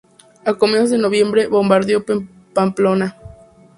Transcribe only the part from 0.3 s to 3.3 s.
A comienzos de noviembre bombardeó Pamplona.